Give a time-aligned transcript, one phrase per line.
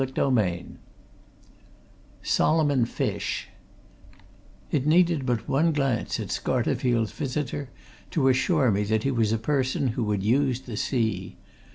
[0.03, 0.65] CHAPTER XIV
[2.23, 3.49] SOLOMON FISH
[4.71, 7.69] It needed but one glance at Scarterfield's visitor
[8.09, 11.37] to assure me that he was a person who had used the sea.